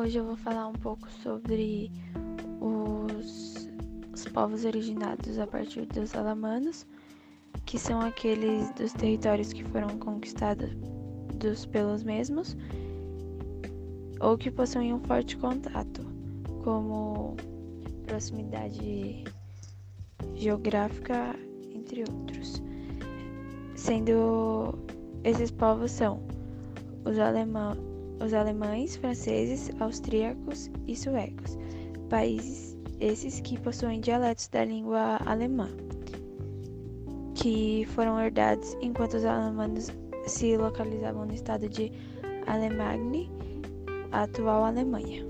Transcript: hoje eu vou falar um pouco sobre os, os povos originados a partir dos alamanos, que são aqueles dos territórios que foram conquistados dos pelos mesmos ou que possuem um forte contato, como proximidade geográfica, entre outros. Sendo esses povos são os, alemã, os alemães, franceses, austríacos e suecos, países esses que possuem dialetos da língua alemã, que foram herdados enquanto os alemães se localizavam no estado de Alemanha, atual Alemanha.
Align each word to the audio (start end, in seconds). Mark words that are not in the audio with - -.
hoje 0.00 0.18
eu 0.18 0.24
vou 0.24 0.36
falar 0.36 0.66
um 0.66 0.72
pouco 0.72 1.08
sobre 1.22 1.90
os, 2.60 3.68
os 4.12 4.24
povos 4.26 4.64
originados 4.64 5.38
a 5.38 5.46
partir 5.46 5.86
dos 5.86 6.14
alamanos, 6.16 6.84
que 7.64 7.78
são 7.78 8.00
aqueles 8.00 8.70
dos 8.74 8.92
territórios 8.92 9.52
que 9.52 9.62
foram 9.64 9.98
conquistados 9.98 10.70
dos 11.36 11.64
pelos 11.64 12.02
mesmos 12.02 12.56
ou 14.20 14.36
que 14.36 14.50
possuem 14.50 14.92
um 14.92 15.00
forte 15.00 15.36
contato, 15.36 16.04
como 16.64 17.36
proximidade 18.06 19.22
geográfica, 20.34 21.36
entre 21.72 22.00
outros. 22.00 22.62
Sendo 23.76 24.74
esses 25.22 25.50
povos 25.50 25.92
são 25.92 26.20
os, 27.04 27.18
alemã, 27.18 27.76
os 28.24 28.32
alemães, 28.32 28.96
franceses, 28.96 29.70
austríacos 29.80 30.70
e 30.86 30.96
suecos, 30.96 31.58
países 32.08 32.76
esses 33.00 33.40
que 33.40 33.58
possuem 33.60 34.00
dialetos 34.00 34.48
da 34.48 34.64
língua 34.64 35.18
alemã, 35.26 35.68
que 37.34 37.86
foram 37.94 38.18
herdados 38.20 38.76
enquanto 38.80 39.14
os 39.14 39.24
alemães 39.24 39.92
se 40.26 40.56
localizavam 40.56 41.26
no 41.26 41.34
estado 41.34 41.68
de 41.68 41.92
Alemanha, 42.46 43.28
atual 44.12 44.64
Alemanha. 44.64 45.24